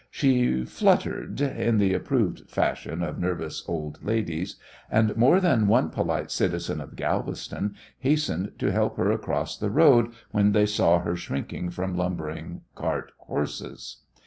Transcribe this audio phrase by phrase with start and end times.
[0.09, 4.55] She "fluttered" in the approved fashion of nervous old ladies,
[4.89, 10.11] and more than one polite citizen of Galveston hastened to help her across the road
[10.31, 13.97] when they saw her shrinking from lumbering cart horses.